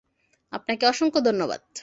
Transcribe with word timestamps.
আপনাকে 0.53 0.83
অনেক 0.85 1.13
ধন্যবাদ। 1.21 1.61